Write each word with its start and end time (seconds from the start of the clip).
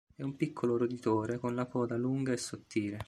È 0.15 0.23
un 0.23 0.35
piccolo 0.35 0.77
roditore 0.77 1.37
con 1.37 1.53
la 1.53 1.67
coda 1.67 1.95
lunga 1.95 2.31
e 2.33 2.37
sottile. 2.37 2.99